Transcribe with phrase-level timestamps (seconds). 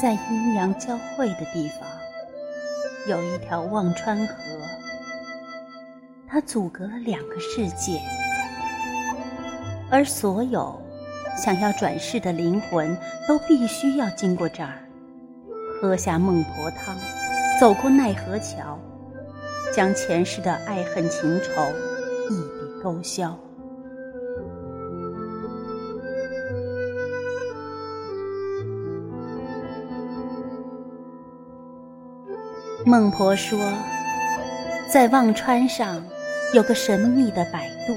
[0.00, 1.80] 在阴阳交汇的地方，
[3.08, 4.34] 有一条忘川河，
[6.28, 8.00] 它阻隔了两个世界，
[9.90, 10.80] 而所有
[11.36, 12.96] 想要转世的灵魂，
[13.26, 14.78] 都必须要经过这儿，
[15.80, 16.96] 喝下孟婆汤，
[17.58, 18.78] 走过奈何桥，
[19.74, 21.50] 将前世的爱恨情仇
[22.30, 23.36] 一笔勾销。
[32.84, 33.58] 孟婆说，
[34.88, 36.02] 在忘川上
[36.54, 37.94] 有个神秘的摆渡，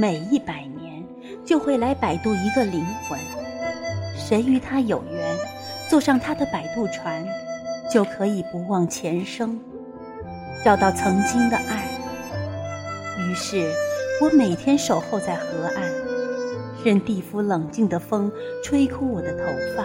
[0.00, 1.04] 每一百年
[1.44, 3.18] 就会来摆渡一个灵魂。
[4.16, 5.36] 谁与他有缘，
[5.88, 7.24] 坐上他的摆渡船，
[7.90, 9.60] 就可以不忘前生，
[10.64, 11.84] 找到曾经的爱。
[13.18, 13.70] 于是，
[14.22, 15.82] 我每天守候在河岸，
[16.82, 18.32] 任地府冷静的风
[18.64, 19.44] 吹哭我的头
[19.76, 19.84] 发。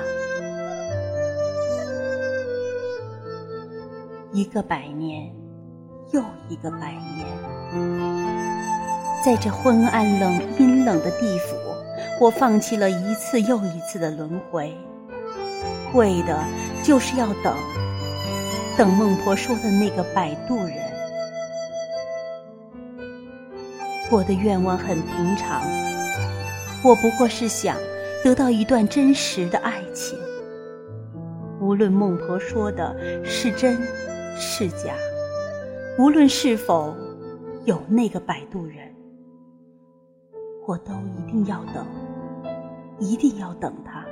[4.33, 5.29] 一个百年，
[6.13, 7.27] 又一个百年，
[9.25, 11.57] 在这昏暗冷、阴冷的地府，
[12.17, 14.73] 我放弃了一次又一次的轮回，
[15.93, 16.39] 为的
[16.81, 17.53] 就是要等，
[18.77, 20.77] 等孟婆说的那个摆渡人。
[24.09, 25.61] 我的愿望很平常，
[26.85, 27.75] 我不过是想
[28.23, 30.17] 得到一段真实的爱情，
[31.59, 32.95] 无论孟婆说的
[33.25, 33.77] 是真。
[34.43, 34.95] 是假，
[35.99, 36.95] 无论是否
[37.63, 38.91] 有那个摆渡人，
[40.67, 41.85] 我都一定要等，
[42.97, 44.03] 一定要等他。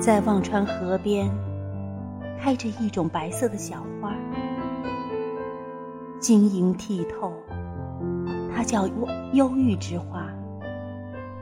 [0.00, 1.30] 在忘川河边，
[2.40, 4.12] 开着一种白色的小花，
[6.18, 7.32] 晶莹剔透，
[8.52, 10.28] 它叫忧忧郁之花。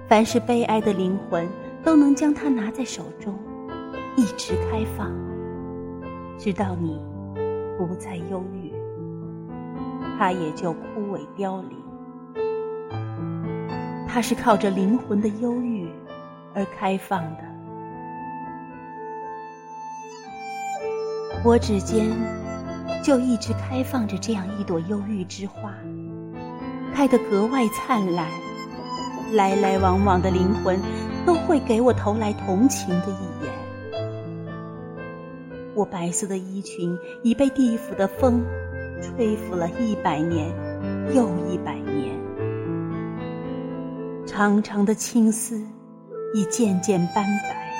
[0.06, 1.49] 凡是悲哀的灵魂。
[1.87, 3.39] 都能将它拿在手中，
[4.17, 5.09] 一直开放，
[6.37, 7.01] 直到你
[7.79, 8.73] 不再忧郁，
[10.19, 11.79] 它也就枯萎凋零。
[14.09, 15.89] 它是靠着灵魂的忧郁
[16.55, 17.45] 而开放的。
[21.45, 22.05] 我指尖
[23.01, 25.73] 就一直开放着这样一朵忧郁之花，
[26.93, 28.27] 开得格外灿烂。
[29.35, 30.81] 来来往往的灵魂。
[31.27, 33.53] 都会给我投来同情的一眼。
[35.75, 38.43] 我白色的衣裙已被地府的风
[39.03, 40.49] 吹拂了一百年
[41.13, 42.15] 又一百年，
[44.27, 45.61] 长长的青丝
[46.33, 47.73] 已渐渐斑白。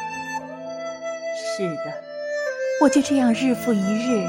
[1.57, 1.95] 是的，
[2.83, 4.29] 我就这样日复一日，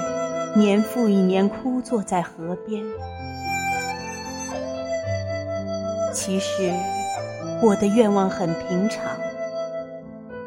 [0.56, 2.86] 年复一年枯坐在河边。
[6.14, 6.72] 其实。
[7.59, 9.03] 我的愿望很平常，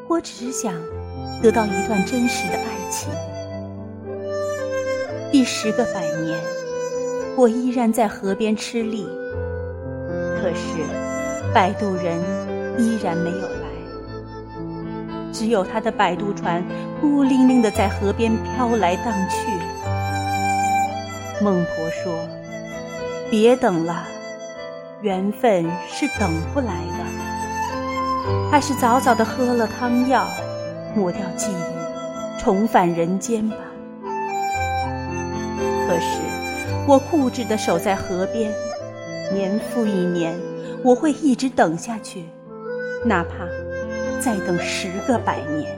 [0.09, 0.73] 我只想
[1.43, 3.11] 得到一段真实的爱情。
[5.33, 6.39] 第十个百年，
[7.37, 9.09] 我依然在河边吃力，
[10.41, 10.79] 可是
[11.53, 12.17] 摆渡人
[12.79, 13.67] 依然没有来，
[15.33, 16.65] 只有他的摆渡船
[17.01, 19.51] 孤零零的在河边飘来荡去。
[21.43, 22.15] 孟婆说
[23.31, 24.07] ：“别等了。”
[25.03, 30.27] 缘分是等不来的，还是早早的喝了汤药，
[30.95, 33.57] 抹掉记忆，重返人间吧。
[35.89, 36.21] 可是
[36.87, 38.53] 我固执的守在河边，
[39.33, 40.39] 年复一年，
[40.85, 42.27] 我会一直等下去，
[43.03, 43.47] 哪怕
[44.21, 45.75] 再等十个百年。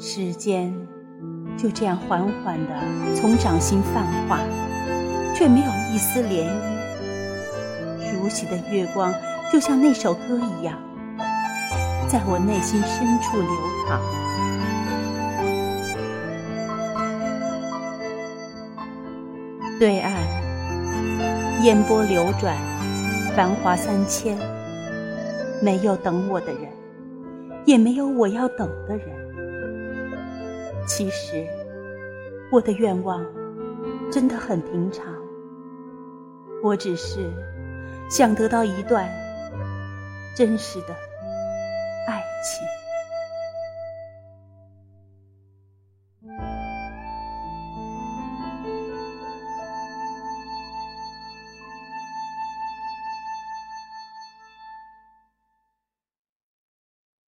[0.00, 0.74] 时间
[1.56, 2.74] 就这样缓缓的
[3.14, 4.40] 从掌心泛化，
[5.36, 6.79] 却没有一丝涟漪。
[8.20, 9.12] 如洗的月光，
[9.50, 10.78] 就像那首歌一样，
[12.06, 13.50] 在我内心深处流
[13.88, 13.98] 淌。
[19.78, 20.12] 对岸，
[21.62, 22.54] 烟波流转，
[23.34, 24.36] 繁华三千，
[25.62, 26.68] 没有等我的人，
[27.64, 29.06] 也没有我要等的人。
[30.86, 31.46] 其实，
[32.52, 33.24] 我的愿望
[34.12, 35.06] 真的很平常，
[36.62, 37.32] 我只是。
[38.10, 39.08] 想得到一段
[40.36, 40.94] 真实的
[42.08, 42.79] 爱情。